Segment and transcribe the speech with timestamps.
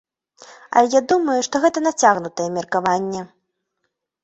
[0.79, 3.21] Але я думаю, што гэта нацягнутае меркаванне.